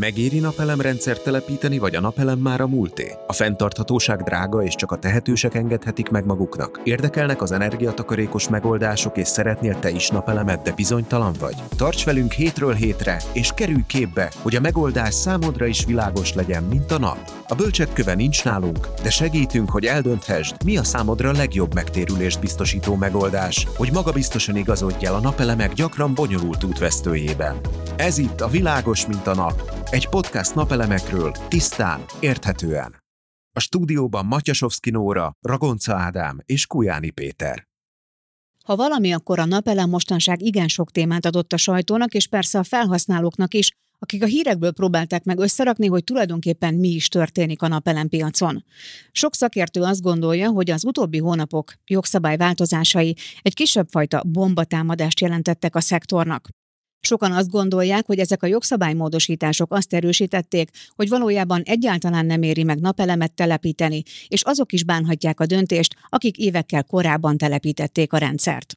[0.00, 3.12] Megéri napelemrendszer telepíteni, vagy a napelem már a múlté?
[3.26, 6.80] A fenntarthatóság drága, és csak a tehetősek engedhetik meg maguknak.
[6.84, 11.54] Érdekelnek az energiatakarékos megoldások, és szeretnél te is napelemet, de bizonytalan vagy?
[11.76, 16.92] Tarts velünk hétről hétre, és kerülj képbe, hogy a megoldás számodra is világos legyen, mint
[16.92, 17.30] a nap.
[17.48, 23.66] A bölcsek nincs nálunk, de segítünk, hogy eldönthesd, mi a számodra legjobb megtérülést biztosító megoldás,
[23.76, 27.56] hogy magabiztosan igazodj el a napelemek gyakran bonyolult útvesztőjében.
[27.96, 33.02] Ez itt a világos, mint a nap, egy podcast napelemekről, tisztán, érthetően.
[33.52, 37.66] A stúdióban Matyasovszki Nóra, Ragonca Ádám és Kujáni Péter.
[38.64, 42.62] Ha valami, akkor a napelem mostanság igen sok témát adott a sajtónak, és persze a
[42.62, 48.64] felhasználóknak is, akik a hírekből próbálták meg összerakni, hogy tulajdonképpen mi is történik a napelempiacon.
[49.12, 55.80] Sok szakértő azt gondolja, hogy az utóbbi hónapok jogszabályváltozásai egy kisebb fajta bombatámadást jelentettek a
[55.80, 56.48] szektornak.
[57.06, 62.80] Sokan azt gondolják, hogy ezek a jogszabálymódosítások azt erősítették, hogy valójában egyáltalán nem éri meg
[62.80, 68.74] napelemet telepíteni, és azok is bánhatják a döntést, akik évekkel korábban telepítették a rendszert.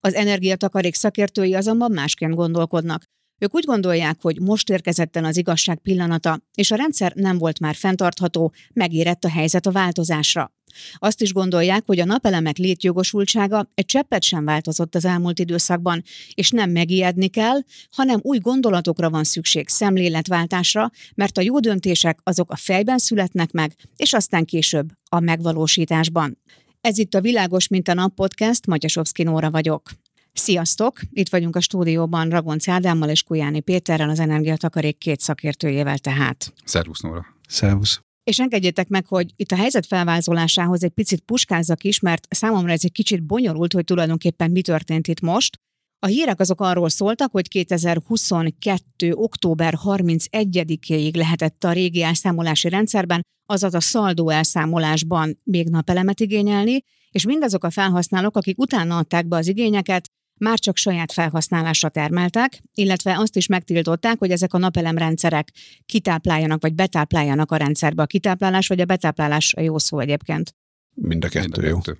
[0.00, 3.04] Az energiatakarék szakértői azonban másként gondolkodnak.
[3.38, 7.60] Ők úgy gondolják, hogy most érkezett el az igazság pillanata, és a rendszer nem volt
[7.60, 10.52] már fenntartható, megérett a helyzet a változásra.
[10.94, 16.02] Azt is gondolják, hogy a napelemek létjogosultsága egy cseppet sem változott az elmúlt időszakban,
[16.34, 17.58] és nem megijedni kell,
[17.90, 23.74] hanem új gondolatokra van szükség, szemléletváltásra, mert a jó döntések azok a fejben születnek meg,
[23.96, 26.38] és aztán később a megvalósításban.
[26.80, 29.90] Ez itt a Világos Mint a Nap podcast, Matyasovszki Nóra vagyok.
[30.34, 31.00] Sziasztok!
[31.12, 36.52] Itt vagyunk a stúdióban Ragonc Ádámmal és Kujáni Péterrel, az Energiatakarék két szakértőjével tehát.
[36.64, 37.26] Szervusz Nóra!
[37.48, 38.00] Szervusz!
[38.24, 42.84] És engedjétek meg, hogy itt a helyzet felvázolásához egy picit puskázzak is, mert számomra ez
[42.84, 45.58] egy kicsit bonyolult, hogy tulajdonképpen mi történt itt most.
[45.98, 49.12] A hírek azok arról szóltak, hogy 2022.
[49.12, 57.24] október 31-ig lehetett a régi elszámolási rendszerben, azaz a szaldó elszámolásban még napelemet igényelni, és
[57.24, 60.08] mindazok a felhasználók, akik utána adták be az igényeket,
[60.40, 65.52] már csak saját felhasználásra termeltek, illetve azt is megtiltották, hogy ezek a napelemrendszerek
[65.86, 68.02] kitápláljanak vagy betápláljanak a rendszerbe.
[68.02, 70.54] A kitáplálás vagy a betáplálás a jó szó egyébként.
[70.94, 71.92] Mind a kettő, Mind a kettő.
[71.92, 71.94] jó.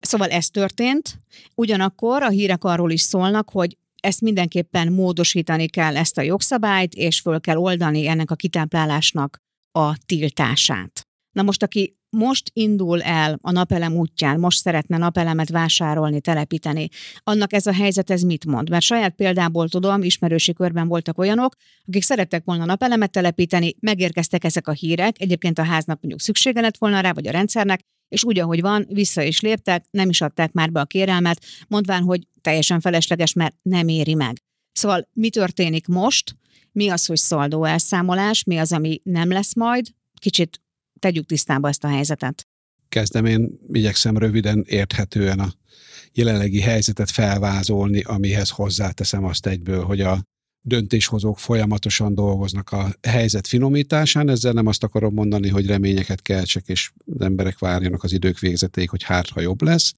[0.00, 1.20] Szóval ez történt,
[1.54, 7.20] ugyanakkor a hírek arról is szólnak, hogy ezt mindenképpen módosítani kell ezt a jogszabályt, és
[7.20, 9.38] föl kell oldani ennek a kitáplálásnak
[9.72, 11.06] a tiltását.
[11.32, 16.88] Na most, aki most indul el a napelem útján, most szeretne napelemet vásárolni, telepíteni,
[17.22, 18.70] annak ez a helyzet ez mit mond?
[18.70, 21.54] Mert saját példából tudom, ismerősi körben voltak olyanok,
[21.86, 26.78] akik szerettek volna napelemet telepíteni, megérkeztek ezek a hírek, egyébként a háznak mondjuk szüksége lett
[26.78, 30.52] volna rá, vagy a rendszernek, és úgy, ahogy van, vissza is léptek, nem is adták
[30.52, 34.42] már be a kérelmet, mondván, hogy teljesen felesleges, mert nem éri meg.
[34.72, 36.36] Szóval mi történik most?
[36.72, 38.44] Mi az, hogy szaldó elszámolás?
[38.44, 39.86] Mi az, ami nem lesz majd?
[40.20, 40.60] Kicsit
[40.98, 42.46] tegyük tisztába ezt a helyzetet.
[42.88, 45.52] Kezdem én, igyekszem röviden, érthetően a
[46.12, 50.22] jelenlegi helyzetet felvázolni, amihez hozzáteszem azt egyből, hogy a
[50.60, 54.28] döntéshozók folyamatosan dolgoznak a helyzet finomításán.
[54.28, 58.90] Ezzel nem azt akarom mondani, hogy reményeket keltsek, és az emberek várjanak az idők végzetéig,
[58.90, 59.92] hogy hát, ha jobb lesz,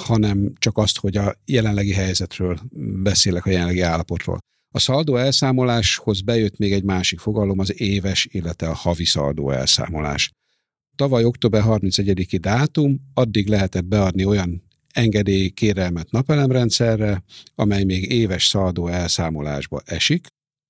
[0.00, 2.60] hanem csak azt, hogy a jelenlegi helyzetről
[3.02, 4.38] beszélek, a jelenlegi állapotról.
[4.70, 10.30] A szaldó elszámoláshoz bejött még egy másik fogalom, az éves, illetve a havi szaldó elszámolás.
[10.96, 17.24] Tavaly október 31-i dátum, addig lehetett beadni olyan engedély kérelmet napelemrendszerre,
[17.54, 20.26] amely még éves szaldó elszámolásba esik,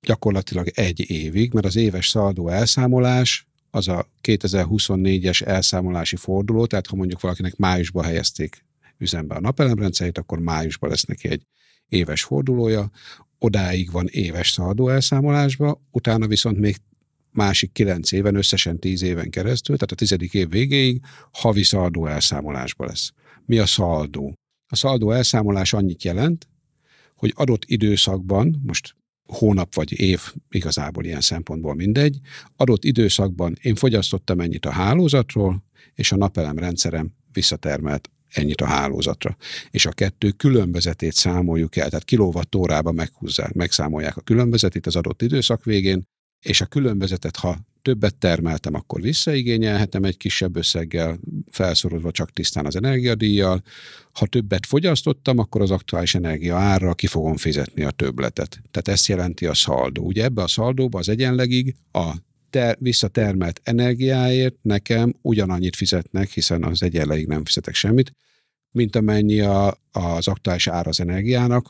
[0.07, 6.97] gyakorlatilag egy évig, mert az éves szaldó elszámolás az a 2024-es elszámolási forduló, tehát ha
[6.97, 8.65] mondjuk valakinek májusban helyezték
[8.99, 11.43] üzembe a napelemrendszerét, akkor májusban lesz neki egy
[11.89, 12.91] éves fordulója,
[13.39, 16.77] odáig van éves szaldó elszámolásba, utána viszont még
[17.31, 21.01] másik kilenc éven, összesen tíz éven keresztül, tehát a tizedik év végéig
[21.33, 23.13] havi szaldó elszámolásba lesz.
[23.45, 24.33] Mi a szaldó?
[24.69, 26.49] A szaldó elszámolás annyit jelent,
[27.15, 30.21] hogy adott időszakban, most hónap vagy év,
[30.51, 32.19] igazából ilyen szempontból mindegy,
[32.57, 35.65] adott időszakban én fogyasztottam ennyit a hálózatról,
[35.95, 39.37] és a napelem rendszerem visszatermelt ennyit a hálózatra.
[39.71, 45.65] És a kettő különbözetét számoljuk el, tehát kilovattórába meghúzzák, megszámolják a különbözetét az adott időszak
[45.65, 46.03] végén,
[46.45, 51.19] és a különbözetet, ha többet termeltem, akkor visszaigényelhetem egy kisebb összeggel,
[51.51, 53.63] felszorozva csak tisztán az energiadíjjal.
[54.13, 58.61] Ha többet fogyasztottam, akkor az aktuális energia árra ki fogom fizetni a többletet.
[58.71, 60.05] Tehát ezt jelenti a szaldó.
[60.05, 62.13] Ugye ebbe a szaldóba az egyenlegig a
[62.51, 68.13] ter, visszatermelt energiáért nekem ugyanannyit fizetnek, hiszen az egyenleig nem fizetek semmit,
[68.71, 71.67] mint amennyi a, az aktuális ár az energiának,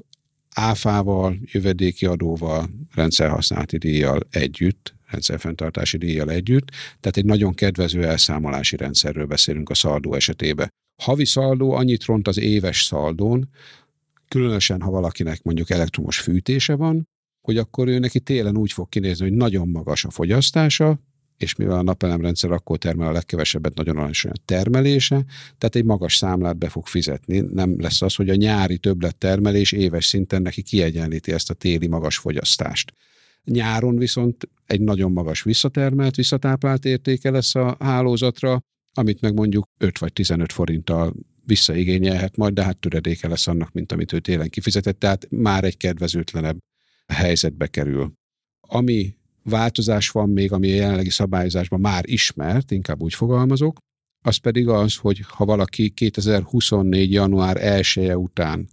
[0.54, 9.26] áfával, jövedéki adóval, rendszerhasználati díjjal együtt rendszerfenntartási díjjal együtt, tehát egy nagyon kedvező elszámolási rendszerről
[9.26, 10.72] beszélünk a szaldó esetében.
[11.02, 13.48] Havi szaldó annyit ront az éves szaldón,
[14.28, 17.08] különösen ha valakinek mondjuk elektromos fűtése van,
[17.48, 20.98] hogy akkor ő neki télen úgy fog kinézni, hogy nagyon magas a fogyasztása,
[21.36, 25.24] és mivel a napelemrendszer akkor termel a legkevesebbet, nagyon alacsony a termelése,
[25.58, 27.38] tehát egy magas számlát be fog fizetni.
[27.52, 32.16] Nem lesz az, hogy a nyári többlettermelés éves szinten neki kiegyenlíti ezt a téli magas
[32.16, 32.92] fogyasztást.
[33.44, 38.60] Nyáron viszont egy nagyon magas visszatermelt, visszatáplált értéke lesz a hálózatra,
[38.92, 41.14] amit meg mondjuk 5 vagy 15 forinttal
[41.44, 45.76] visszaigényelhet majd, de hát töredéke lesz annak, mint amit ő télen kifizetett, tehát már egy
[45.76, 46.58] kedvezőtlenebb
[47.12, 48.12] helyzetbe kerül.
[48.68, 53.78] Ami változás van még, ami a jelenlegi szabályozásban már ismert, inkább úgy fogalmazok,
[54.24, 57.12] az pedig az, hogy ha valaki 2024.
[57.12, 58.68] január 1 -e után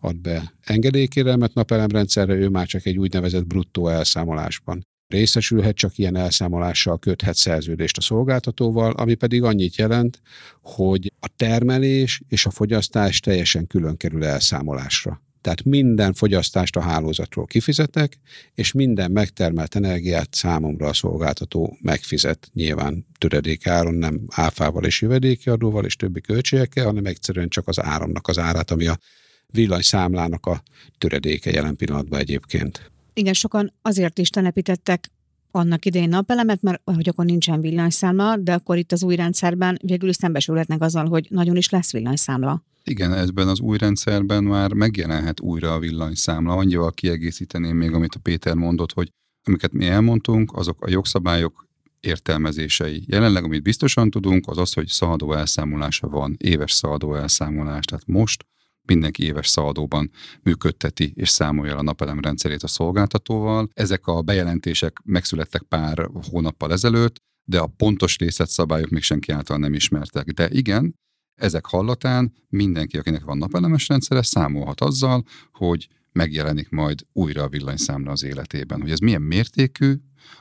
[0.00, 6.98] ad be engedélykérelmet napelemrendszerre, ő már csak egy úgynevezett bruttó elszámolásban részesülhet, csak ilyen elszámolással
[6.98, 10.20] köthet szerződést a szolgáltatóval, ami pedig annyit jelent,
[10.62, 15.22] hogy a termelés és a fogyasztás teljesen külön kerül elszámolásra.
[15.40, 18.18] Tehát minden fogyasztást a hálózatról kifizetek,
[18.54, 22.50] és minden megtermelt energiát számomra a szolgáltató megfizet.
[22.52, 28.28] Nyilván töredékáron, nem áfával és jövedéki adóval és többi költségekkel, hanem egyszerűen csak az áramnak
[28.28, 28.98] az árát, ami a
[29.46, 30.62] villanyszámlának a
[30.98, 32.90] töredéke jelen pillanatban egyébként.
[33.12, 35.10] Igen, sokan azért is telepítettek
[35.50, 40.08] annak idején napelemet, mert hogy akkor nincsen villanyszámla, de akkor itt az új rendszerben végül
[40.08, 42.62] is szembesülhetnek azzal, hogy nagyon is lesz villanyszámla.
[42.84, 46.52] Igen, ebben az új rendszerben már megjelenhet újra a villanyszámla.
[46.54, 49.12] Annyival kiegészíteném még, amit a Péter mondott, hogy
[49.42, 51.66] amiket mi elmondtunk, azok a jogszabályok
[52.00, 53.04] értelmezései.
[53.06, 57.84] Jelenleg, amit biztosan tudunk, az az, hogy szaladó elszámolása van, éves szaladó elszámolás.
[57.84, 58.46] Tehát most
[58.88, 60.10] mindenki éves szaldóban
[60.42, 63.68] működteti és számolja a napelem rendszerét a szolgáltatóval.
[63.74, 69.74] Ezek a bejelentések megszülettek pár hónappal ezelőtt, de a pontos részletszabályok még senki által nem
[69.74, 70.30] ismertek.
[70.30, 70.94] De igen,
[71.34, 78.10] ezek hallatán mindenki, akinek van napelemes rendszere, számolhat azzal, hogy megjelenik majd újra a villanyszámla
[78.10, 78.80] az életében.
[78.80, 79.94] Hogy ez milyen mértékű,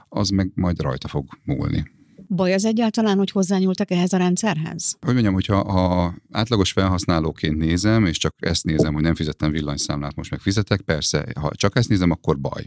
[0.09, 1.96] az meg majd rajta fog múlni.
[2.29, 4.97] Baj az egyáltalán, hogy hozzányúltak ehhez a rendszerhez?
[5.01, 10.15] Hogy mondjam, hogyha ha átlagos felhasználóként nézem, és csak ezt nézem, hogy nem fizettem villanyszámlát,
[10.15, 12.65] most meg fizetek, persze, ha csak ezt nézem, akkor baj.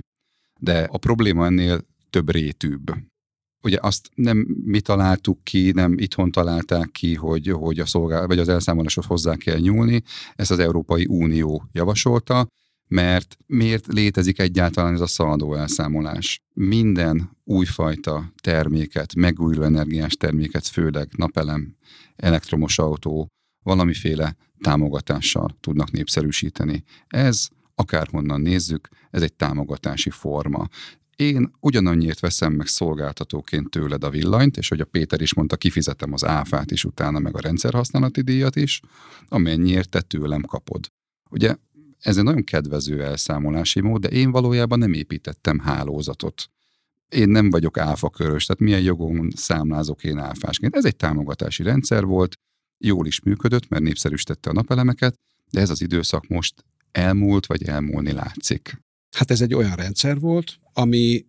[0.61, 1.81] De a probléma ennél
[2.11, 2.95] több rétűbb.
[3.63, 8.39] Ugye azt nem mi találtuk ki, nem itthon találták ki, hogy, hogy a szolgál, vagy
[8.39, 10.03] az elszámoláshoz hozzá kell nyúlni,
[10.35, 12.47] ezt az Európai Unió javasolta,
[12.91, 16.41] mert miért létezik egyáltalán ez a szaladó elszámolás?
[16.53, 21.77] Minden újfajta terméket, megújuló energiás terméket, főleg napelem,
[22.17, 23.27] elektromos autó,
[23.63, 26.85] valamiféle támogatással tudnak népszerűsíteni.
[27.07, 30.69] Ez, akárhonnan nézzük, ez egy támogatási forma.
[31.17, 36.13] Én ugyanannyiért veszem meg szolgáltatóként tőled a villanyt, és hogy a Péter is mondta, kifizetem
[36.13, 38.81] az áfát is utána, meg a rendszerhasználati díjat is,
[39.29, 40.87] amennyiért te tőlem kapod.
[41.31, 41.57] Ugye
[42.01, 46.51] ez egy nagyon kedvező elszámolási mód, de én valójában nem építettem hálózatot.
[47.09, 47.81] Én nem vagyok
[48.13, 50.77] körös, tehát milyen jogon számlázok én áfásként.
[50.77, 52.39] Ez egy támogatási rendszer volt,
[52.79, 55.19] jól is működött, mert népszerűsítette a napelemeket,
[55.51, 58.83] de ez az időszak most elmúlt, vagy elmúlni látszik.
[59.17, 61.25] Hát ez egy olyan rendszer volt, ami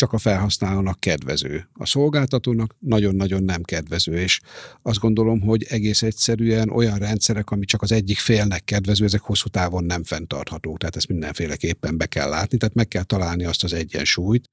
[0.00, 1.68] csak a felhasználónak kedvező.
[1.72, 4.40] A szolgáltatónak nagyon-nagyon nem kedvező, és
[4.82, 9.48] azt gondolom, hogy egész egyszerűen olyan rendszerek, ami csak az egyik félnek kedvező, ezek hosszú
[9.48, 13.72] távon nem fenntarthatók, tehát ezt mindenféleképpen be kell látni, tehát meg kell találni azt az
[13.72, 14.50] egyensúlyt,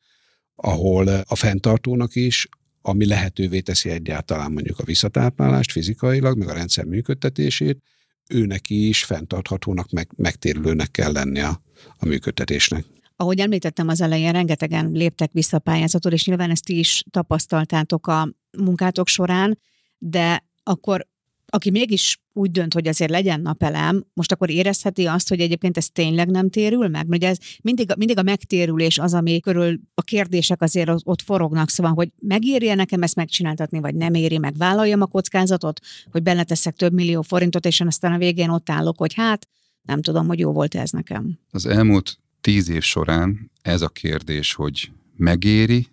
[0.55, 2.47] ahol a fenntartónak is,
[2.81, 7.81] ami lehetővé teszi egyáltalán mondjuk a visszatáplálást fizikailag, meg a rendszer működtetését,
[8.29, 11.61] őnek is fenntarthatónak, meg megtérülőnek kell lenni a,
[11.97, 12.85] a működtetésnek.
[13.19, 18.33] Ahogy említettem az elején, rengetegen léptek vissza pályázatot, és nyilván ezt ti is tapasztaltátok a
[18.57, 19.59] munkátok során,
[19.97, 21.07] de akkor
[21.49, 25.89] aki mégis úgy dönt, hogy azért legyen napelem, most akkor érezheti azt, hogy egyébként ez
[25.89, 27.07] tényleg nem térül meg?
[27.07, 31.93] Mert ez mindig, mindig a megtérülés az, ami körül a kérdések azért ott forognak, szóval,
[31.93, 35.79] hogy megéri nekem ezt megcsináltatni, vagy nem éri meg, vállaljam a kockázatot,
[36.11, 39.47] hogy beleteszek több millió forintot, és aztán a végén ott állok, hogy hát
[39.81, 41.39] nem tudom, hogy jó volt ez nekem.
[41.51, 45.87] Az elmúlt tíz év során ez a kérdés, hogy megéri,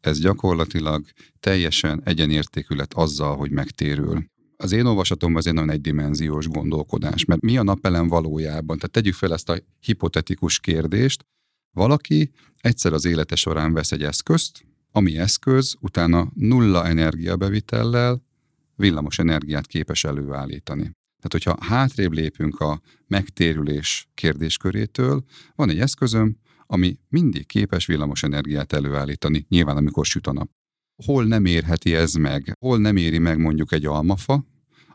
[0.00, 1.04] ez gyakorlatilag
[1.40, 4.24] teljesen egyenértékű lett azzal, hogy megtérül.
[4.56, 8.76] Az én olvasatomban ez egy nagyon egydimenziós gondolkodás, mert mi a napelem valójában?
[8.76, 11.26] Tehát tegyük fel ezt a hipotetikus kérdést.
[11.72, 18.22] Valaki egyszer az élete során vesz egy eszközt, ami eszköz utána nulla energiabevitellel
[18.76, 20.90] villamos energiát képes előállítani.
[21.24, 28.72] Tehát, hogyha hátrébb lépünk a megtérülés kérdéskörétől, van egy eszközöm, ami mindig képes villamos energiát
[28.72, 30.50] előállítani, nyilván amikor süt a nap.
[31.04, 34.46] Hol nem érheti ez meg, hol nem éri meg mondjuk egy almafa,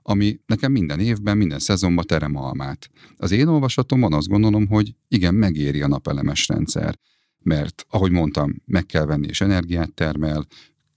[0.02, 2.90] ami nekem minden évben, minden szezonban terem almát.
[3.16, 7.00] Az én olvasatomban azt gondolom, hogy igen, megéri a napelemes rendszer,
[7.40, 10.48] mert ahogy mondtam, meg kell venni és energiát termel,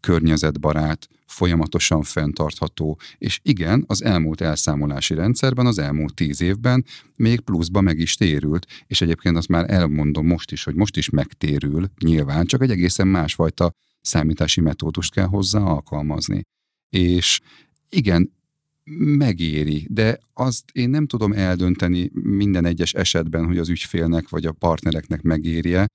[0.02, 6.84] környezetbarát, folyamatosan fenntartható, és igen, az elmúlt elszámolási rendszerben, az elmúlt tíz évben
[7.16, 11.10] még pluszba meg is térült, és egyébként azt már elmondom most is, hogy most is
[11.10, 16.42] megtérül, nyilván, csak egy egészen másfajta számítási metódust kell hozzá alkalmazni.
[16.90, 17.40] És
[17.88, 18.32] igen,
[19.16, 24.52] megéri, de azt én nem tudom eldönteni minden egyes esetben, hogy az ügyfélnek vagy a
[24.52, 25.86] partnereknek megérje.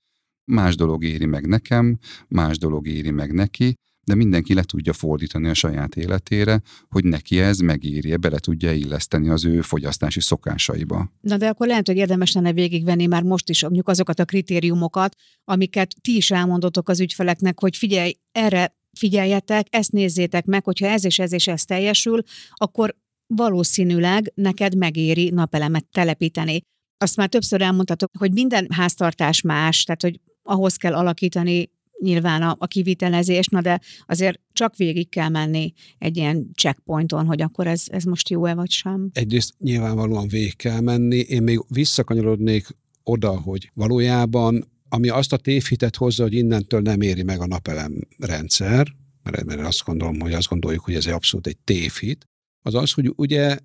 [0.44, 1.98] Más dolog éri meg nekem,
[2.28, 3.74] más dolog éri meg neki,
[4.08, 9.28] de mindenki le tudja fordítani a saját életére, hogy neki ez megírje, bele tudja illeszteni
[9.28, 11.12] az ő fogyasztási szokásaiba.
[11.20, 15.14] Na de akkor lehet, hogy érdemes lenne végigvenni már most is mondjuk azokat a kritériumokat,
[15.44, 21.04] amiket ti is elmondotok az ügyfeleknek, hogy figyelj, erre figyeljetek, ezt nézzétek meg, hogyha ez
[21.04, 22.22] és ez és ez teljesül,
[22.54, 22.96] akkor
[23.26, 26.60] valószínűleg neked megéri napelemet telepíteni.
[26.98, 32.56] Azt már többször elmondhatok, hogy minden háztartás más, tehát hogy ahhoz kell alakítani nyilván a,
[32.58, 37.84] a kivitelezés, na de azért csak végig kell menni egy ilyen checkpointon, hogy akkor ez,
[37.86, 39.10] ez most jó-e vagy sem.
[39.12, 42.66] Egyrészt nyilvánvalóan végig kell menni, én még visszakanyarodnék
[43.02, 48.00] oda, hogy valójában ami azt a tévhitet hozza, hogy innentől nem éri meg a napelem
[48.18, 52.28] rendszer, mert, mert azt gondolom, hogy azt gondoljuk, hogy ez egy abszolút egy tévhit,
[52.62, 53.58] az az, hogy ugye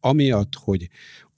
[0.00, 0.88] amiatt, hogy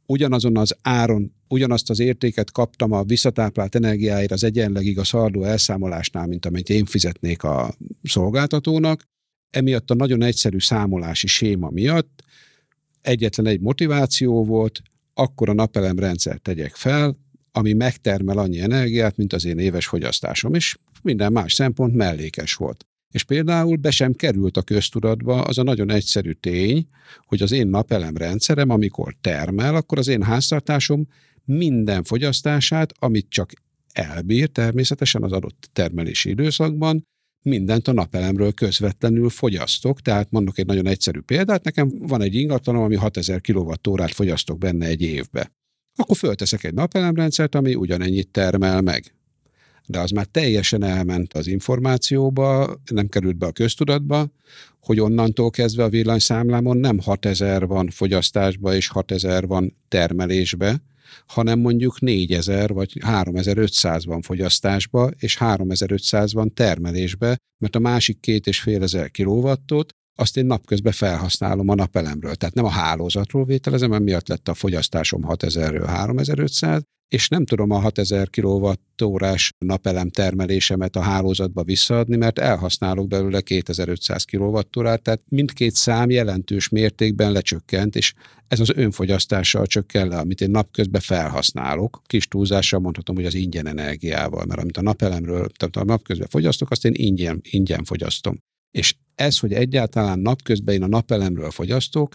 [0.06, 6.26] ugyanazon az áron ugyanazt az értéket kaptam a visszatáplált energiáért az egyenlegig a szardó elszámolásnál,
[6.26, 9.02] mint amit én fizetnék a szolgáltatónak.
[9.50, 12.23] Emiatt a nagyon egyszerű számolási séma miatt
[13.00, 14.82] egyetlen egy motiváció volt,
[15.14, 17.18] akkor a napelemrendszer tegyek fel,
[17.52, 22.87] ami megtermel annyi energiát, mint az én éves fogyasztásom, és minden más szempont mellékes volt.
[23.14, 26.88] És például be sem került a köztudatba az a nagyon egyszerű tény,
[27.26, 31.09] hogy az én napelemrendszerem, amikor termel, akkor az én háztartásom
[31.44, 33.52] minden fogyasztását, amit csak
[33.92, 37.06] elbír természetesen az adott termelési időszakban,
[37.42, 40.00] mindent a napelemről közvetlenül fogyasztok.
[40.00, 44.87] Tehát mondok egy nagyon egyszerű példát, nekem van egy ingatlanom, ami 6000 kWh fogyasztok benne
[44.87, 45.52] egy évbe.
[45.97, 49.13] Akkor fölteszek egy napelemrendszert, ami ugyanennyit termel meg.
[49.87, 54.31] De az már teljesen elment az információba, nem került be a köztudatba,
[54.81, 60.83] hogy onnantól kezdve a villanyszámlámon nem 6000 van fogyasztásba és 6000 van termelésbe,
[61.26, 68.47] hanem mondjuk 4000 vagy 3500 van fogyasztásba, és 3500 van termelésbe, mert a másik két
[68.47, 72.35] és fél ezer kilowattot azt én napközben felhasználom a napelemről.
[72.35, 77.78] Tehát nem a hálózatról vételezem, emiatt lett a fogyasztásom 6000-ről 3500, és nem tudom a
[77.78, 78.75] 6000 kWh
[79.59, 87.33] napelem termelésemet a hálózatba visszaadni, mert elhasználok belőle 2500 kWh, tehát mindkét szám jelentős mértékben
[87.33, 88.14] lecsökkent, és
[88.49, 92.02] ez az önfogyasztással csökken le, amit én napközben felhasználok.
[92.06, 96.71] Kis túlzással mondhatom, hogy az ingyen energiával, mert amit a napelemről, tehát a napközben fogyasztok,
[96.71, 98.38] azt én ingyen, ingyen fogyasztom.
[98.75, 102.14] És ez, hogy egyáltalán napközben én a napelemről fogyasztok,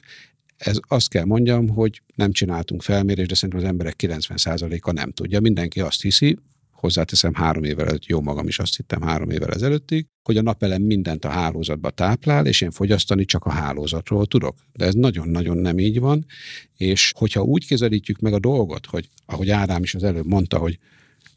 [0.58, 5.40] ez azt kell mondjam, hogy nem csináltunk felmérést, de szerintem az emberek 90%-a nem tudja.
[5.40, 6.38] Mindenki azt hiszi,
[6.72, 10.82] hozzáteszem három évvel ezelőtt, jó magam is azt hittem három évvel ezelőttig, hogy a napelem
[10.82, 14.56] mindent a hálózatba táplál, és én fogyasztani csak a hálózatról tudok.
[14.74, 16.26] De ez nagyon-nagyon nem így van,
[16.78, 20.80] és hogyha úgy közelítjük meg a dolgot, hogy ahogy Ádám is az előbb mondta, hogy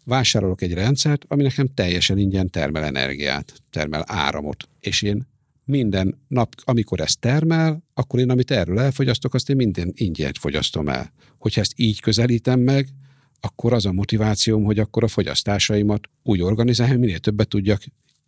[0.04, 5.26] vásárolok egy rendszert, ami nekem teljesen ingyen termel energiát, termel áramot, és én
[5.64, 10.88] minden nap, amikor ezt termel, akkor én, amit erről elfogyasztok, azt én minden ingyen fogyasztom
[10.88, 11.12] el.
[11.38, 12.88] Hogyha ezt így közelítem meg,
[13.40, 17.82] akkor az a motivációm, hogy akkor a fogyasztásaimat úgy organizálom, minél többet tudjak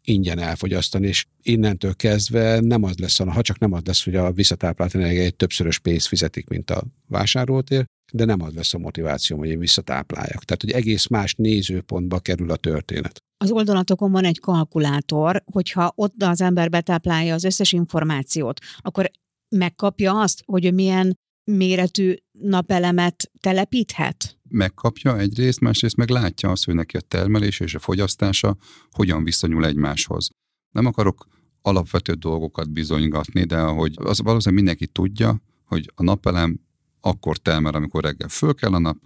[0.05, 4.33] ingyen elfogyasztani, és innentől kezdve nem az lesz, ha csak nem az lesz, hogy a
[4.33, 9.49] visszatáplált egy többszörös pénzt fizetik, mint a vásároltér, de nem az lesz a motivációm, hogy
[9.49, 10.45] én visszatápláljak.
[10.45, 13.23] Tehát, hogy egész más nézőpontba kerül a történet.
[13.45, 19.11] Az oldalatokon van egy kalkulátor, hogyha ott az ember betáplálja az összes információt, akkor
[19.57, 24.39] megkapja azt, hogy milyen méretű napelemet telepíthet?
[24.49, 28.57] Megkapja egyrészt, másrészt meg látja azt, hogy neki a termelés és a fogyasztása
[28.91, 30.29] hogyan viszonyul egymáshoz.
[30.71, 31.27] Nem akarok
[31.63, 36.61] alapvető dolgokat bizonygatni, de ahogy az valószínűleg mindenki tudja, hogy a napelem
[37.01, 38.97] akkor termel, amikor reggel föl kell a nap,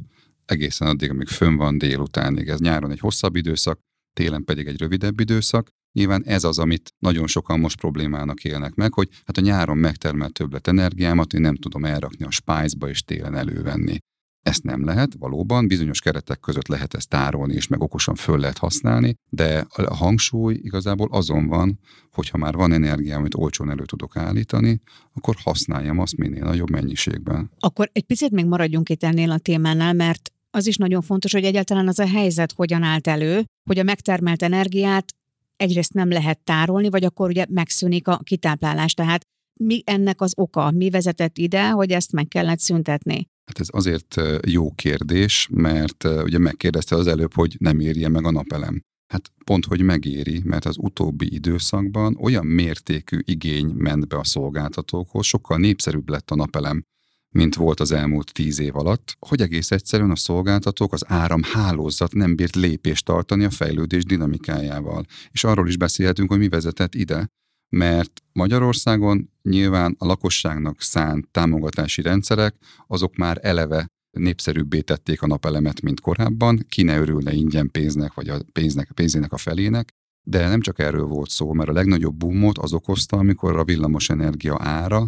[0.44, 2.48] egészen addig, amíg fönn van délutánig.
[2.48, 3.80] Ez nyáron egy hosszabb időszak,
[4.12, 5.68] télen pedig egy rövidebb időszak.
[5.98, 10.32] Nyilván ez az, amit nagyon sokan most problémának élnek meg, hogy hát a nyáron megtermelt
[10.32, 13.96] többlet energiámat én nem tudom elrakni a spájzba és télen elővenni.
[14.42, 18.58] Ezt nem lehet, valóban, bizonyos keretek között lehet ezt tárolni, és meg okosan föl lehet
[18.58, 21.78] használni, de a hangsúly igazából azon van,
[22.12, 24.80] hogy ha már van energia, amit olcsón elő tudok állítani,
[25.12, 27.50] akkor használjam azt minél nagyobb mennyiségben.
[27.58, 31.44] Akkor egy picit még maradjunk itt ennél a témánál, mert az is nagyon fontos, hogy
[31.44, 35.16] egyáltalán az a helyzet hogyan állt elő, hogy a megtermelt energiát
[35.58, 38.94] egyrészt nem lehet tárolni, vagy akkor ugye megszűnik a kitáplálás.
[38.94, 39.20] Tehát
[39.60, 40.70] mi ennek az oka?
[40.70, 43.26] Mi vezetett ide, hogy ezt meg kellett szüntetni?
[43.46, 48.30] Hát ez azért jó kérdés, mert ugye megkérdezte az előbb, hogy nem érje meg a
[48.30, 48.80] napelem.
[49.12, 55.26] Hát pont, hogy megéri, mert az utóbbi időszakban olyan mértékű igény ment be a szolgáltatókhoz,
[55.26, 56.82] sokkal népszerűbb lett a napelem,
[57.30, 62.36] mint volt az elmúlt tíz év alatt, hogy egész egyszerűen a szolgáltatók, az áramhálózat nem
[62.36, 65.04] bírt lépést tartani a fejlődés dinamikájával.
[65.30, 67.28] És arról is beszélhetünk, hogy mi vezetett ide,
[67.68, 72.56] mert Magyarországon nyilván a lakosságnak szánt támogatási rendszerek,
[72.86, 78.28] azok már eleve népszerűbbé tették a napelemet, mint korábban, ki ne örülne ingyen pénznek, vagy
[78.28, 79.88] a pénznek, pénzének a felének,
[80.26, 84.10] de nem csak erről volt szó, mert a legnagyobb boomot az okozta, amikor a villamos
[84.10, 85.06] energia ára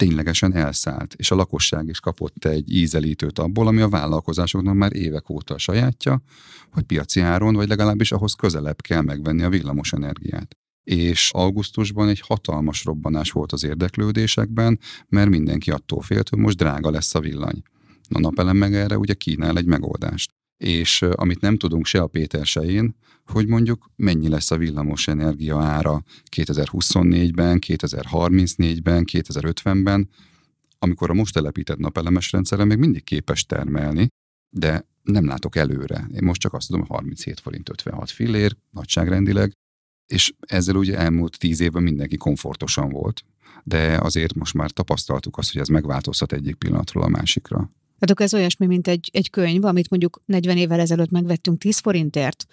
[0.00, 5.30] ténylegesen elszállt, és a lakosság is kapott egy ízelítőt abból, ami a vállalkozásoknak már évek
[5.30, 6.22] óta a sajátja,
[6.70, 12.20] hogy piaci áron, vagy legalábbis ahhoz közelebb kell megvenni a villamos energiát és augusztusban egy
[12.20, 14.78] hatalmas robbanás volt az érdeklődésekben,
[15.08, 17.62] mert mindenki attól félt, hogy most drága lesz a villany.
[18.08, 20.30] A napelem meg erre ugye kínál egy megoldást.
[20.64, 22.94] És amit nem tudunk se a Péter se én,
[23.26, 26.02] hogy mondjuk mennyi lesz a villamos energia ára
[26.36, 30.08] 2024-ben, 2034-ben, 2050-ben,
[30.78, 34.08] amikor a most telepített napelemes rendszerre még mindig képes termelni,
[34.50, 36.06] de nem látok előre.
[36.14, 39.52] Én most csak azt tudom, hogy 37 forint 56 fillér, nagyságrendileg,
[40.06, 43.24] és ezzel ugye elmúlt tíz évben mindenki komfortosan volt,
[43.64, 47.70] de azért most már tapasztaltuk azt, hogy ez megváltozhat egyik pillanatról a másikra.
[48.00, 51.78] Tehát akkor ez olyasmi, mint egy, egy könyv, amit mondjuk 40 évvel ezelőtt megvettünk 10
[51.78, 52.46] forintért,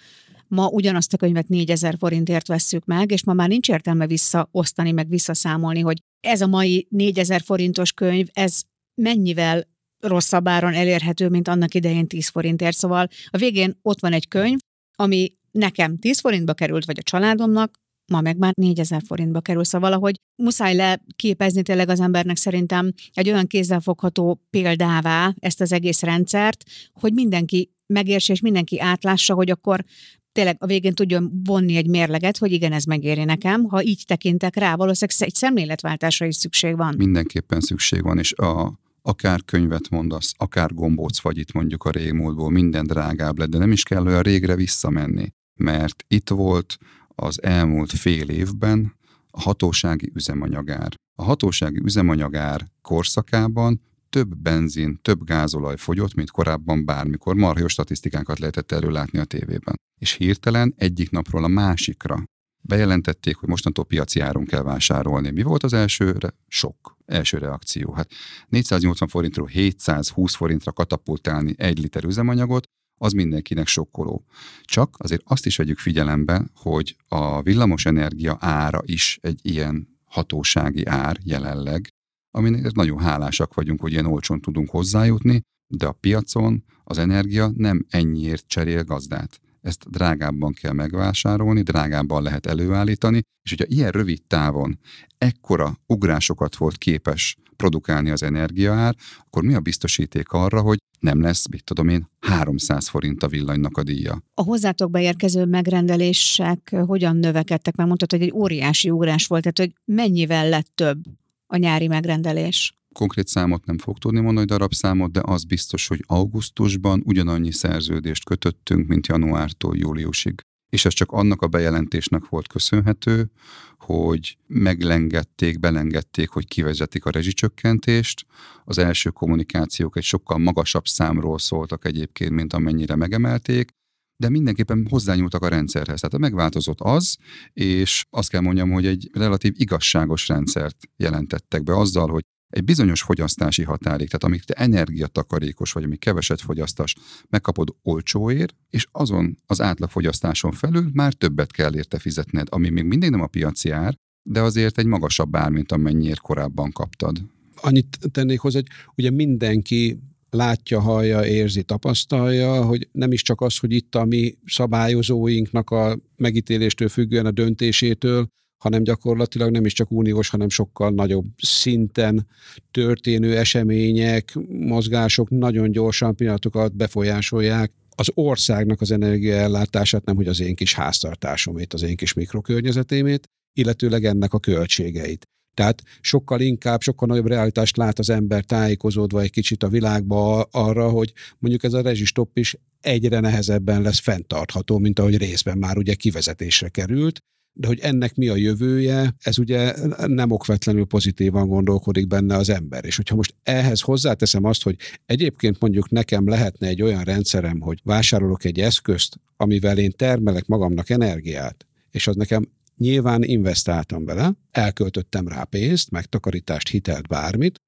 [0.48, 5.08] ma ugyanazt a könyvet 4000 forintért vesszük meg, és ma már nincs értelme visszaosztani, meg
[5.08, 8.62] visszaszámolni, hogy ez a mai 4000 forintos könyv, ez
[8.94, 9.66] mennyivel
[10.00, 12.76] rosszabb áron elérhető, mint annak idején 10 forintért.
[12.76, 14.58] Szóval a végén ott van egy könyv,
[14.96, 17.78] ami nekem 10 forintba került, vagy a családomnak,
[18.08, 19.64] ma meg már 4000 forintba kerül.
[19.64, 26.02] Szóval valahogy muszáj leképezni tényleg az embernek szerintem egy olyan kézzelfogható példává ezt az egész
[26.02, 29.84] rendszert, hogy mindenki megértse és mindenki átlássa, hogy akkor
[30.32, 33.64] tényleg a végén tudjon vonni egy mérleget, hogy igen, ez megéri nekem.
[33.64, 36.94] Ha így tekintek rá, valószínűleg egy szemléletváltásra is szükség van.
[36.96, 42.50] Mindenképpen szükség van, és a, akár könyvet mondasz, akár gombóc vagy itt mondjuk a régmúltból,
[42.50, 46.78] minden drágább lett, de nem is kell olyan régre visszamenni mert itt volt
[47.20, 48.96] az elmúlt fél évben
[49.30, 50.94] a hatósági üzemanyagár.
[51.14, 57.34] A hatósági üzemanyagár korszakában több benzin, több gázolaj fogyott, mint korábban bármikor.
[57.34, 59.74] Marha statisztikánkat lehetett előlátni a tévében.
[60.00, 62.24] És hirtelen egyik napról a másikra
[62.60, 65.30] bejelentették, hogy mostantól piaci áron kell vásárolni.
[65.30, 66.16] Mi volt az első?
[66.48, 66.96] Sok.
[67.06, 67.92] Első reakció.
[67.92, 68.10] Hát
[68.48, 72.66] 480 forintról 720 forintra katapultálni egy liter üzemanyagot,
[72.98, 74.24] az mindenkinek sokkoló.
[74.62, 80.86] Csak azért azt is vegyük figyelembe, hogy a villamos energia ára is egy ilyen hatósági
[80.86, 81.88] ár jelenleg,
[82.30, 87.86] aminek nagyon hálásak vagyunk, hogy ilyen olcsón tudunk hozzájutni, de a piacon az energia nem
[87.88, 89.40] ennyiért cserél gazdát.
[89.60, 94.78] Ezt drágábban kell megvásárolni, drágábban lehet előállítani, és hogyha ilyen rövid távon
[95.18, 101.48] ekkora ugrásokat volt képes produkálni az energiaár, akkor mi a biztosíték arra, hogy nem lesz,
[101.48, 104.22] mit tudom én, 300 forint a villanynak a díja.
[104.34, 107.76] A hozzátok beérkező megrendelések hogyan növekedtek?
[107.76, 110.98] Mert mondtad, hogy egy óriási ugrás volt, tehát hogy mennyivel lett több
[111.46, 112.72] a nyári megrendelés?
[112.94, 118.86] Konkrét számot nem fog tudni mondani, darabszámot, de az biztos, hogy augusztusban ugyanannyi szerződést kötöttünk,
[118.86, 120.34] mint januártól júliusig
[120.68, 123.30] és ez csak annak a bejelentésnek volt köszönhető,
[123.78, 128.26] hogy meglengedték, belengedték, hogy kivezetik a rezsicsökkentést.
[128.64, 133.76] Az első kommunikációk egy sokkal magasabb számról szóltak egyébként, mint amennyire megemelték,
[134.16, 136.00] de mindenképpen hozzányúltak a rendszerhez.
[136.00, 137.16] Tehát megváltozott az,
[137.52, 143.02] és azt kell mondjam, hogy egy relatív igazságos rendszert jelentettek be azzal, hogy egy bizonyos
[143.02, 146.94] fogyasztási határig, tehát amíg te energiatakarékos vagy, amíg keveset fogyasztasz,
[147.28, 153.10] megkapod olcsóért, és azon az átlagfogyasztáson felül már többet kell érte fizetned, ami még mindig
[153.10, 157.20] nem a piaci ár, de azért egy magasabb ár, mint amennyiért korábban kaptad.
[157.60, 159.98] Annyit tennék hozzá, hogy ugye mindenki
[160.30, 165.98] látja, hallja, érzi, tapasztalja, hogy nem is csak az, hogy itt a mi szabályozóinknak a
[166.16, 168.28] megítéléstől függően a döntésétől,
[168.58, 172.26] hanem gyakorlatilag nem is csak uniós, hanem sokkal nagyobb szinten
[172.70, 180.54] történő események, mozgások nagyon gyorsan pillanatokat befolyásolják az országnak az energiaellátását, nem hogy az én
[180.54, 183.26] kis háztartásomét, az én kis mikrokörnyezetémét,
[183.58, 185.26] illetőleg ennek a költségeit.
[185.54, 190.88] Tehát sokkal inkább, sokkal nagyobb realitást lát az ember tájékozódva egy kicsit a világba arra,
[190.88, 195.94] hogy mondjuk ez a rezsistopp is egyre nehezebben lesz fenntartható, mint ahogy részben már ugye
[195.94, 197.18] kivezetésre került,
[197.52, 199.74] de hogy ennek mi a jövője, ez ugye
[200.06, 202.84] nem okvetlenül pozitívan gondolkodik benne az ember.
[202.84, 207.80] És hogyha most ehhez hozzáteszem azt, hogy egyébként mondjuk nekem lehetne egy olyan rendszerem, hogy
[207.84, 215.28] vásárolok egy eszközt, amivel én termelek magamnak energiát, és az nekem Nyilván investáltam bele, elköltöttem
[215.28, 217.60] rá pénzt, megtakarítást, hitelt, bármit,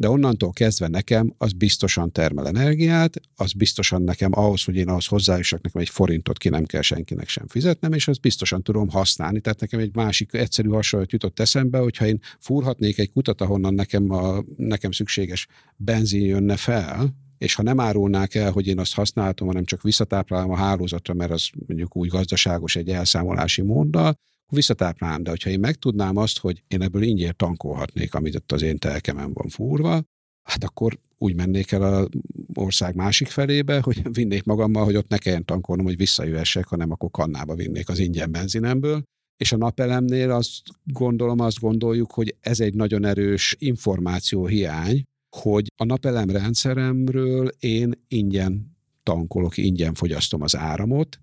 [0.00, 5.06] de onnantól kezdve nekem az biztosan termel energiát, az biztosan nekem ahhoz, hogy én ahhoz
[5.06, 9.40] hozzájussak, nekem egy forintot ki nem kell senkinek sem fizetnem, és azt biztosan tudom használni.
[9.40, 14.10] Tehát nekem egy másik egyszerű hasonlat jutott eszembe, hogyha én fúrhatnék egy kutat, ahonnan nekem,
[14.10, 19.46] a, nekem szükséges benzin jönne fel, és ha nem árulnák el, hogy én azt használtam,
[19.46, 24.14] hanem csak visszatáplálom a hálózatra, mert az mondjuk úgy gazdaságos egy elszámolási móddal,
[24.50, 28.78] visszatáplálnám, de hogyha én megtudnám azt, hogy én ebből ingyen tankolhatnék, amit ott az én
[28.78, 30.02] telkemen van fúrva,
[30.42, 32.08] hát akkor úgy mennék el az
[32.54, 37.10] ország másik felébe, hogy vinnék magammal, hogy ott ne kelljen tankolnom, hogy visszajöhessek, hanem akkor
[37.10, 39.02] kannába vinnék az ingyen benzinemből.
[39.36, 45.02] És a napelemnél azt gondolom, azt gondoljuk, hogy ez egy nagyon erős információ hiány,
[45.36, 51.18] hogy a napelem rendszeremről én ingyen tankolok, ingyen fogyasztom az áramot,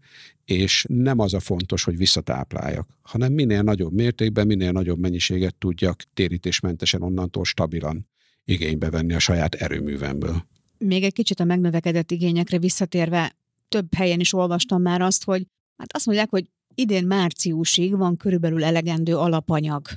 [0.46, 6.04] és nem az a fontos, hogy visszatápláljak, hanem minél nagyobb mértékben, minél nagyobb mennyiséget tudjak
[6.14, 8.08] térítésmentesen onnantól stabilan
[8.46, 10.46] igénybe venni a saját erőművemből.
[10.78, 13.36] Még egy kicsit a megnövekedett igényekre visszatérve,
[13.70, 18.64] több helyen is olvastam már azt, hogy hát azt mondják, hogy idén márciusig van körülbelül
[18.64, 19.88] elegendő alapanyag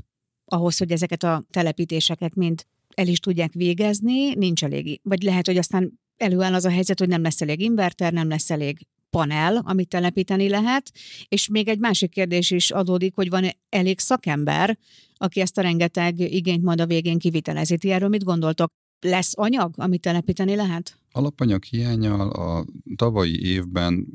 [0.44, 2.64] ahhoz, hogy ezeket a telepítéseket mind
[2.94, 5.00] el is tudják végezni, nincs elég.
[5.02, 8.50] Vagy lehet, hogy aztán előáll az a helyzet, hogy nem lesz elég inverter, nem lesz
[8.50, 10.92] elég panel, amit telepíteni lehet,
[11.28, 14.78] és még egy másik kérdés is adódik, hogy van elég szakember,
[15.16, 17.78] aki ezt a rengeteg igényt majd a végén kivitelezi.
[17.78, 18.72] Ti erről mit gondoltok?
[19.00, 20.98] Lesz anyag, amit telepíteni lehet?
[21.12, 22.64] Alapanyag hiányal a
[22.96, 24.06] tavalyi évben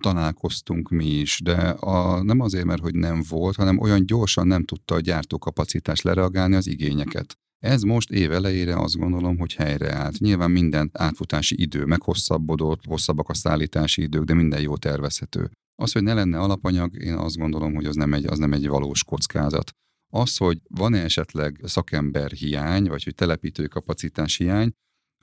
[0.00, 4.64] találkoztunk mi is, de a, nem azért, mert hogy nem volt, hanem olyan gyorsan nem
[4.64, 7.38] tudta a gyártókapacitás lereagálni az igényeket.
[7.58, 10.18] Ez most év elejére azt gondolom, hogy helyreállt.
[10.18, 15.50] Nyilván minden átfutási idő meghosszabbodott, hosszabbak a szállítási idők, de minden jó tervezhető.
[15.82, 18.68] Az, hogy ne lenne alapanyag, én azt gondolom, hogy az nem egy, az nem egy
[18.68, 19.72] valós kockázat.
[20.10, 24.70] Az, hogy van-e esetleg szakember hiány, vagy hogy telepítői kapacitás hiány,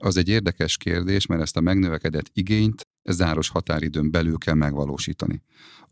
[0.02, 5.44] az egy érdekes kérdés, mert ezt a megnövekedett igényt záros határidőn belül kell megvalósítani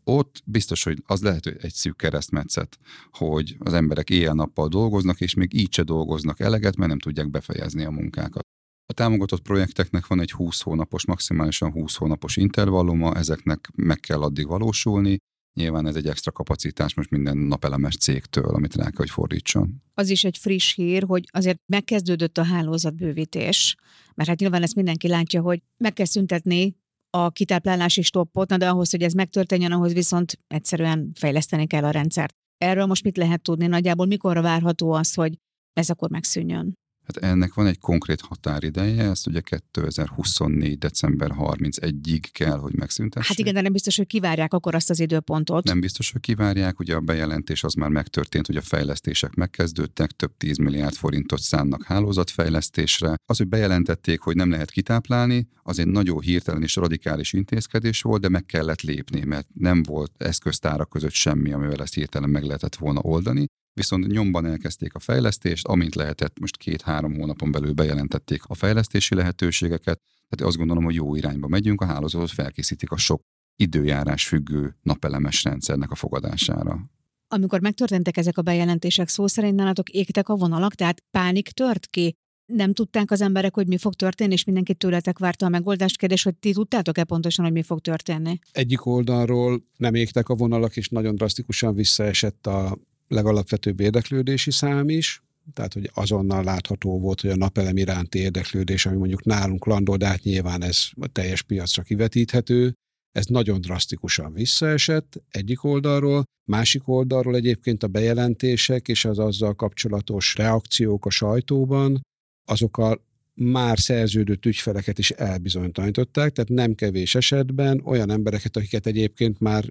[0.08, 2.78] ott biztos, hogy az lehet hogy egy szűk keresztmetszet,
[3.10, 7.84] hogy az emberek éjjel-nappal dolgoznak, és még így se dolgoznak eleget, mert nem tudják befejezni
[7.84, 8.42] a munkákat.
[8.86, 14.46] A támogatott projekteknek van egy 20 hónapos, maximálisan 20 hónapos intervalluma, ezeknek meg kell addig
[14.46, 15.18] valósulni,
[15.56, 19.82] Nyilván ez egy extra kapacitás most minden napelemes cégtől, amit rá kell, hogy fordítson.
[19.94, 23.76] Az is egy friss hír, hogy azért megkezdődött a hálózatbővítés,
[24.14, 26.76] mert hát nyilván ezt mindenki látja, hogy meg kell szüntetni
[27.10, 32.34] a kitáplálási stoppot, de ahhoz, hogy ez megtörténjen, ahhoz viszont egyszerűen fejleszteni kell a rendszert.
[32.58, 33.66] Erről most mit lehet tudni?
[33.66, 35.38] Nagyjából mikorra várható az, hogy
[35.72, 36.74] ez akkor megszűnjön?
[37.06, 40.78] Hát ennek van egy konkrét határideje, ezt ugye 2024.
[40.78, 43.28] december 31-ig kell, hogy megszüntessék.
[43.28, 45.64] Hát igen, de nem biztos, hogy kivárják akkor azt az időpontot.
[45.64, 50.36] Nem biztos, hogy kivárják, ugye a bejelentés az már megtörtént, hogy a fejlesztések megkezdődtek, több
[50.36, 53.14] 10 milliárd forintot szánnak hálózatfejlesztésre.
[53.26, 58.20] Az, hogy bejelentették, hogy nem lehet kitáplálni, az egy nagyon hirtelen és radikális intézkedés volt,
[58.20, 62.76] de meg kellett lépni, mert nem volt eszköztárak között semmi, amivel ezt hirtelen meg lehetett
[62.76, 68.54] volna oldani viszont nyomban elkezdték a fejlesztést, amint lehetett, most két-három hónapon belül bejelentették a
[68.54, 73.22] fejlesztési lehetőségeket, tehát azt gondolom, hogy jó irányba megyünk, a hálózatot felkészítik a sok
[73.56, 76.90] időjárás függő napelemes rendszernek a fogadására.
[77.28, 82.16] Amikor megtörténtek ezek a bejelentések, szó szerint nálatok égtek a vonalak, tehát pánik tört ki?
[82.46, 85.98] Nem tudták az emberek, hogy mi fog történni, és mindenki tőletek várta a megoldást.
[85.98, 88.38] Kérdés, hogy ti tudtátok-e pontosan, hogy mi fog történni?
[88.52, 95.22] Egyik oldalról nem égtek a vonalak, és nagyon drasztikusan visszaesett a legalapvetőbb érdeklődési szám is,
[95.52, 100.22] tehát hogy azonnal látható volt, hogy a napelem iránti érdeklődés, ami mondjuk nálunk landolt át,
[100.22, 102.72] nyilván ez a teljes piacra kivetíthető,
[103.12, 110.34] ez nagyon drasztikusan visszaesett egyik oldalról, másik oldalról egyébként a bejelentések és az azzal kapcsolatos
[110.34, 112.00] reakciók a sajtóban,
[112.44, 119.40] azok a már szerződött ügyfeleket is elbizonytalanították, tehát nem kevés esetben olyan embereket, akiket egyébként
[119.40, 119.64] már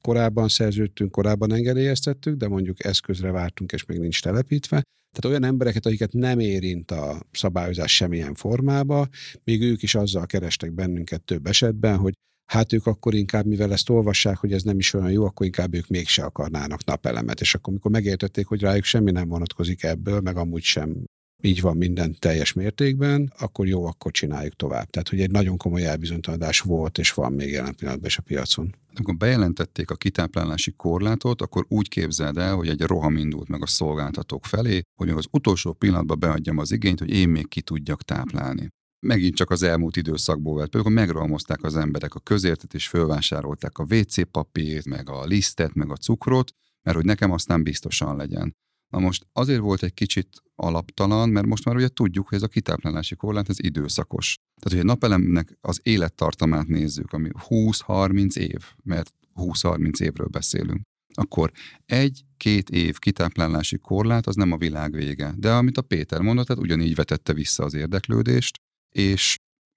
[0.00, 4.82] korábban szerződtünk, korábban engedélyeztettük, de mondjuk eszközre vártunk, és még nincs telepítve.
[5.12, 9.08] Tehát olyan embereket, akiket nem érint a szabályozás semmilyen formába,
[9.44, 12.12] még ők is azzal kerestek bennünket több esetben, hogy
[12.50, 15.74] hát ők akkor inkább, mivel ezt olvassák, hogy ez nem is olyan jó, akkor inkább
[15.74, 17.40] ők mégse akarnának napelemet.
[17.40, 21.04] És akkor, amikor megértették, hogy rájuk semmi nem vonatkozik ebből, meg amúgy sem
[21.40, 24.90] így van minden teljes mértékben, akkor jó, akkor csináljuk tovább.
[24.90, 28.74] Tehát, hogy egy nagyon komoly elbizonytalanodás volt, és van még jelen pillanatban is a piacon.
[28.94, 33.66] Amikor bejelentették a kitáplálási korlátot, akkor úgy képzeld el, hogy egy roham indult meg a
[33.66, 38.68] szolgáltatók felé, hogy az utolsó pillanatban beadjam az igényt, hogy én még ki tudjak táplálni
[39.06, 40.70] megint csak az elmúlt időszakból vett.
[40.70, 45.90] Például megrohamozták az emberek a közértet, és fölvásárolták a WC papírt, meg a lisztet, meg
[45.90, 48.56] a cukrot, mert hogy nekem aztán biztosan legyen.
[48.90, 52.48] Na most azért volt egy kicsit alaptalan, mert most már ugye tudjuk, hogy ez a
[52.48, 54.34] kitáplálási korlát, ez időszakos.
[54.34, 60.80] Tehát, hogy egy napelemnek az élettartamát nézzük, ami 20-30 év, mert 20-30 évről beszélünk,
[61.14, 61.50] akkor
[61.86, 65.34] egy-két év kitáplálási korlát az nem a világ vége.
[65.36, 68.56] De amit a Péter mondott, tehát ugyanígy vetette vissza az érdeklődést,
[68.94, 69.36] és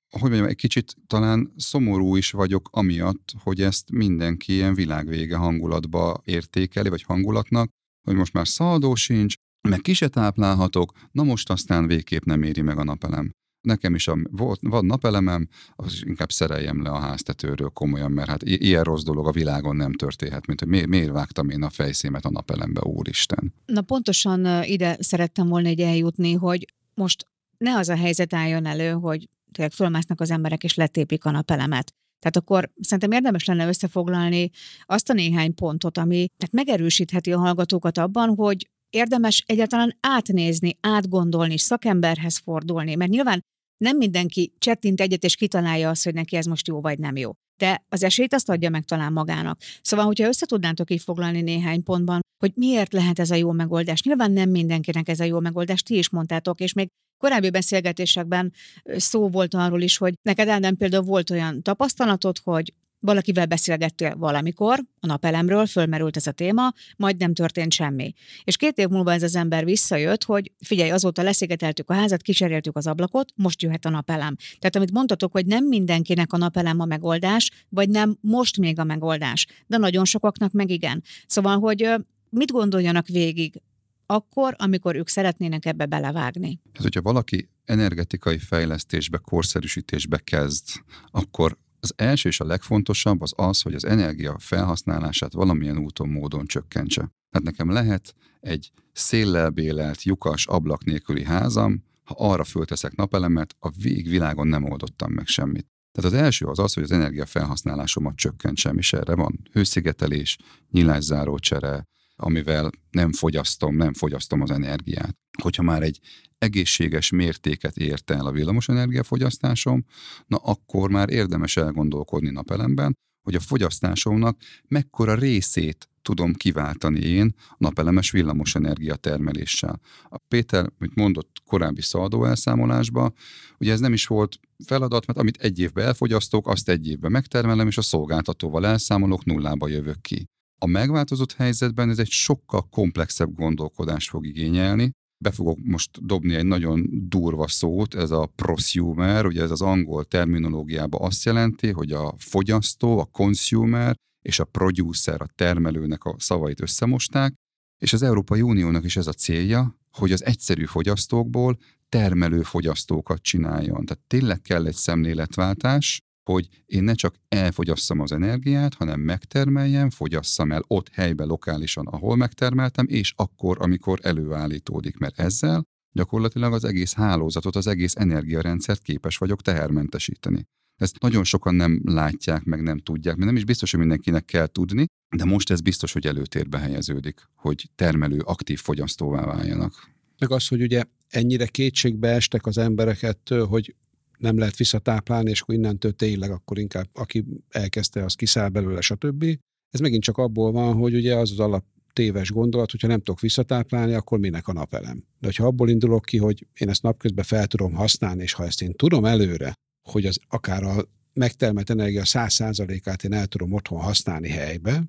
[0.09, 6.21] hogy mondjam, egy kicsit talán szomorú is vagyok amiatt, hogy ezt mindenki ilyen világvége hangulatba
[6.25, 7.69] értékeli, vagy hangulatnak,
[8.03, 9.35] hogy most már szaldó sincs,
[9.69, 13.31] meg ki táplálhatok, na most aztán végképp nem éri meg a napelem.
[13.61, 18.43] Nekem is a, volt, van napelemem, az inkább szereljem le a háztetőről komolyan, mert hát
[18.43, 22.25] ilyen rossz dolog a világon nem történhet, mint hogy miért, miért vágtam én a fejszémet
[22.25, 23.53] a napelembe, úristen.
[23.65, 28.91] Na pontosan ide szerettem volna egy eljutni, hogy most ne az a helyzet álljon elő,
[28.91, 31.93] hogy tényleg fölmásznak az emberek és letépik a napelemet.
[32.23, 34.49] Tehát akkor szerintem érdemes lenne összefoglalni
[34.85, 41.57] azt a néhány pontot, ami tehát megerősítheti a hallgatókat abban, hogy érdemes egyáltalán átnézni, átgondolni,
[41.57, 43.43] szakemberhez fordulni, mert nyilván
[43.83, 47.31] nem mindenki csettint egyet és kitalálja azt, hogy neki ez most jó vagy nem jó.
[47.57, 49.59] De az esélyt azt adja meg talán magának.
[49.81, 54.01] Szóval, hogyha összetudnátok így foglalni néhány pontban, hogy miért lehet ez a jó megoldás.
[54.01, 59.29] Nyilván nem mindenkinek ez a jó megoldás, ti is mondtátok, és még korábbi beszélgetésekben szó
[59.29, 65.05] volt arról is, hogy neked Ádám például volt olyan tapasztalatod, hogy valakivel beszélgettél valamikor, a
[65.05, 68.13] napelemről, fölmerült ez a téma, majd nem történt semmi.
[68.43, 72.77] És két év múlva ez az ember visszajött, hogy figyelj, azóta leszigeteltük a házat, kicseréltük
[72.77, 74.35] az ablakot, most jöhet a napelem.
[74.59, 78.83] Tehát amit mondtatok, hogy nem mindenkinek a napelem a megoldás, vagy nem most még a
[78.83, 81.03] megoldás, de nagyon sokaknak meg igen.
[81.27, 81.89] Szóval, hogy
[82.29, 83.61] mit gondoljanak végig
[84.05, 86.59] akkor, amikor ők szeretnének ebbe belevágni.
[86.73, 90.67] Hát, hogyha valaki energetikai fejlesztésbe, korszerűsítésbe kezd,
[91.11, 96.45] akkor az első és a legfontosabb az az, hogy az energia felhasználását valamilyen úton, módon
[96.45, 97.01] csökkentse.
[97.01, 103.69] Tehát nekem lehet egy széllel bélelt, lyukas, ablak nélküli házam, ha arra fölteszek napelemet, a
[103.69, 105.67] végvilágon nem oldottam meg semmit.
[105.91, 110.37] Tehát az első az az, hogy az energia felhasználásomat csökkentsem, és erre van hőszigetelés,
[110.71, 115.15] nyílászárócsere, amivel nem fogyasztom, nem fogyasztom az energiát.
[115.41, 115.99] Hogyha már egy
[116.37, 119.85] egészséges mértéket ért el a villamos energiafogyasztásom,
[120.27, 128.11] na akkor már érdemes elgondolkodni napelemben, hogy a fogyasztásomnak mekkora részét tudom kiváltani én napelemes
[128.11, 129.79] villamos energia termeléssel.
[130.03, 133.13] A Péter, mint mondott korábbi szaldó elszámolásba,
[133.59, 137.67] ugye ez nem is volt feladat, mert amit egy évben elfogyasztok, azt egy évben megtermelem,
[137.67, 140.27] és a szolgáltatóval elszámolok, nullába jövök ki.
[140.63, 144.91] A megváltozott helyzetben ez egy sokkal komplexebb gondolkodást fog igényelni.
[145.23, 150.05] Be fogok most dobni egy nagyon durva szót, ez a prosumer, ugye ez az angol
[150.05, 153.95] terminológiában azt jelenti, hogy a fogyasztó, a consumer
[154.25, 157.33] és a producer, a termelőnek a szavait összemosták,
[157.81, 161.57] és az Európai Uniónak is ez a célja, hogy az egyszerű fogyasztókból
[161.89, 163.85] termelő fogyasztókat csináljon.
[163.85, 170.51] Tehát tényleg kell egy szemléletváltás, hogy én ne csak elfogyasszam az energiát, hanem megtermeljem, fogyasszam
[170.51, 176.93] el ott helyben, lokálisan, ahol megtermeltem, és akkor, amikor előállítódik, mert ezzel gyakorlatilag az egész
[176.93, 180.45] hálózatot, az egész energiarendszert képes vagyok tehermentesíteni.
[180.75, 184.47] Ezt nagyon sokan nem látják, meg nem tudják, mert nem is biztos, hogy mindenkinek kell
[184.47, 189.91] tudni, de most ez biztos, hogy előtérbe helyeződik, hogy termelő, aktív fogyasztóvá váljanak.
[190.19, 193.75] Meg az, hogy ugye ennyire kétségbe estek az embereket, hogy
[194.23, 199.25] nem lehet visszatáplálni, és akkor innentől tényleg akkor inkább aki elkezdte, az kiszáll belőle, stb.
[199.69, 203.19] Ez megint csak abból van, hogy ugye az az alap téves gondolat, hogyha nem tudok
[203.19, 205.03] visszatáplálni, akkor minek a napelem.
[205.19, 208.61] De ha abból indulok ki, hogy én ezt napközben fel tudom használni, és ha ezt
[208.61, 209.53] én tudom előre,
[209.89, 214.83] hogy az akár a megtermelt energia 100%-át én el tudom otthon használni helybe,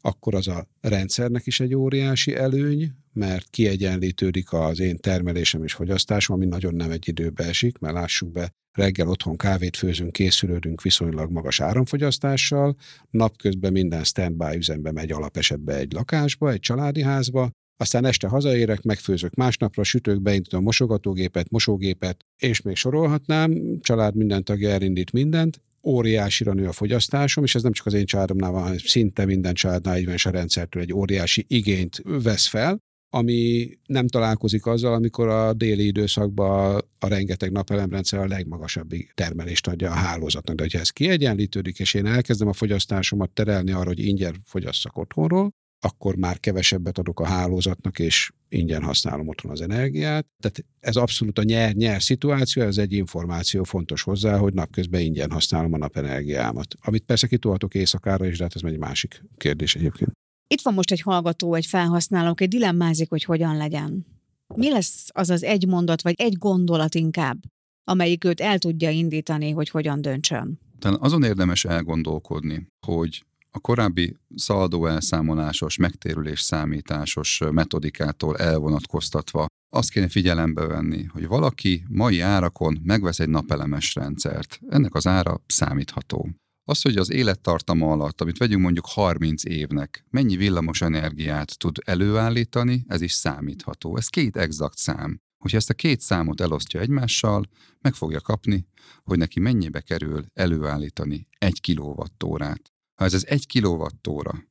[0.00, 6.36] akkor az a rendszernek is egy óriási előny, mert kiegyenlítődik az én termelésem és fogyasztásom,
[6.36, 11.30] ami nagyon nem egy időbe esik, mert lássuk be, reggel otthon kávét főzünk, készülődünk viszonylag
[11.30, 12.76] magas áramfogyasztással,
[13.10, 19.34] napközben minden standby üzembe megy alapesetbe egy lakásba, egy családi házba, aztán este hazaérek, megfőzök
[19.34, 26.52] másnapra, sütök, beindítom a mosogatógépet, mosógépet, és még sorolhatnám, család minden tagja elindít mindent, óriásira
[26.52, 29.98] nő a fogyasztásom, és ez nem csak az én családomnál van, hanem szinte minden családnál
[29.98, 32.78] így van, és a rendszertől egy óriási igényt vesz fel,
[33.12, 39.90] ami nem találkozik azzal, amikor a déli időszakban a rengeteg napelemrendszer a legmagasabb termelést adja
[39.90, 40.56] a hálózatnak.
[40.56, 45.52] De hogyha ez kiegyenlítődik, és én elkezdem a fogyasztásomat terelni arra, hogy ingyen fogyasszak otthonról,
[45.80, 50.26] akkor már kevesebbet adok a hálózatnak, és ingyen használom otthon az energiát.
[50.38, 55.72] Tehát ez abszolút a nyer-nyer szituáció, ez egy információ fontos hozzá, hogy napközben ingyen használom
[55.72, 56.74] a napenergiámat.
[56.80, 60.10] Amit persze kitolhatok éjszakára is, de hát ez egy másik kérdés egyébként.
[60.46, 64.06] Itt van most egy hallgató, egy felhasználó, aki dilemmázik, hogy hogyan legyen.
[64.54, 67.38] Mi lesz az az egy mondat, vagy egy gondolat inkább,
[67.84, 70.60] amelyik őt el tudja indítani, hogy hogyan döntsön?
[70.78, 80.08] Talán azon érdemes elgondolkodni, hogy a korábbi szaldó elszámolásos, megtérülés számításos metodikától elvonatkoztatva azt kéne
[80.08, 84.60] figyelembe venni, hogy valaki mai árakon megvesz egy napelemes rendszert.
[84.68, 86.28] Ennek az ára számítható.
[86.64, 92.84] Az, hogy az élettartama alatt, amit vegyünk mondjuk 30 évnek, mennyi villamos energiát tud előállítani,
[92.86, 93.96] ez is számítható.
[93.96, 95.18] Ez két exakt szám.
[95.42, 97.44] Hogyha ezt a két számot elosztja egymással,
[97.80, 98.66] meg fogja kapni,
[99.02, 102.72] hogy neki mennyibe kerül előállítani egy kilovattórát.
[103.00, 104.44] Ha ez az egy kilovattóra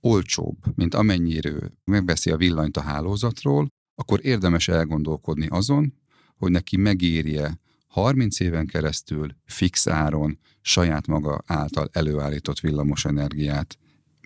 [0.00, 1.52] olcsóbb, mint amennyire
[1.84, 5.94] megveszi a villanyt a hálózatról, akkor érdemes elgondolkodni azon,
[6.36, 13.78] hogy neki megérje 30 éven keresztül fix áron saját maga által előállított villamos energiát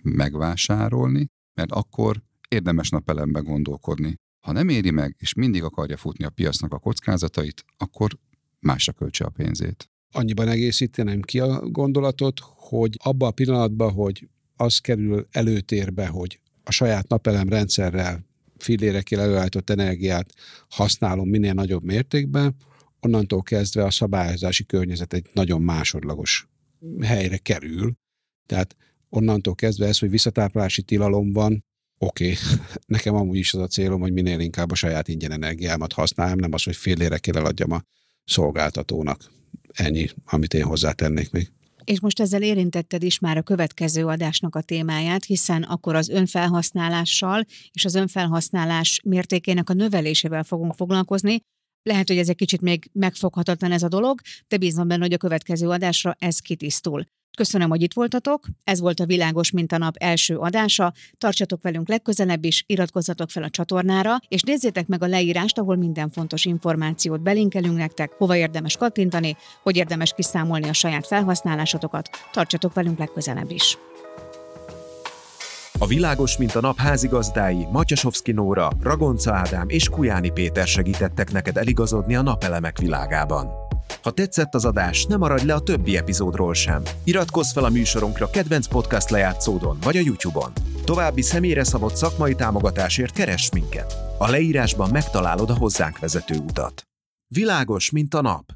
[0.03, 4.15] megvásárolni, mert akkor érdemes napelembe gondolkodni.
[4.39, 8.17] Ha nem éri meg, és mindig akarja futni a piacnak a kockázatait, akkor
[8.59, 9.89] másra költse a pénzét.
[10.11, 16.71] Annyiban egészítenem ki a gondolatot, hogy abban a pillanatban, hogy az kerül előtérbe, hogy a
[16.71, 18.25] saját napelem rendszerrel
[18.57, 20.33] fillérekkel előállított energiát
[20.69, 22.55] használom minél nagyobb mértékben,
[22.99, 26.47] onnantól kezdve a szabályozási környezet egy nagyon másodlagos
[27.01, 27.93] helyre kerül.
[28.45, 28.75] Tehát
[29.09, 31.65] onnantól kezdve ez, hogy visszatáplálási tilalom van,
[31.97, 32.35] oké, okay.
[32.95, 36.53] nekem amúgy is az a célom, hogy minél inkább a saját ingyen energiámat használjam, nem
[36.53, 37.83] az, hogy fél érekkel eladjam a
[38.25, 39.31] szolgáltatónak.
[39.73, 41.51] Ennyi, amit én hozzátennék még.
[41.83, 47.45] És most ezzel érintetted is már a következő adásnak a témáját, hiszen akkor az önfelhasználással
[47.71, 51.41] és az önfelhasználás mértékének a növelésével fogunk foglalkozni,
[51.85, 55.17] lehet, hogy ez egy kicsit még megfoghatatlan ez a dolog, de bízom benne, hogy a
[55.17, 57.05] következő adásra ez kitisztul.
[57.37, 58.45] Köszönöm, hogy itt voltatok.
[58.63, 60.93] Ez volt a Világos Mintanap első adása.
[61.17, 66.09] Tartsatok velünk legközelebb is, iratkozzatok fel a csatornára, és nézzétek meg a leírást, ahol minden
[66.09, 72.09] fontos információt belinkelünk nektek, hova érdemes kattintani, hogy érdemes kiszámolni a saját felhasználásotokat.
[72.31, 73.77] Tartsatok velünk legközelebb is.
[75.79, 81.57] A világos, mint a nap házigazdái Matyasovszki Nóra, Ragonca Ádám és Kujáni Péter segítettek neked
[81.57, 83.47] eligazodni a napelemek világában.
[84.03, 86.81] Ha tetszett az adás, ne maradj le a többi epizódról sem.
[87.03, 90.51] Iratkozz fel a műsorunkra kedvenc podcast lejátszódon vagy a YouTube-on.
[90.85, 93.95] További személyre szabott szakmai támogatásért keres minket.
[94.17, 96.83] A leírásban megtalálod a hozzánk vezető utat.
[97.27, 98.55] Világos, mint a nap.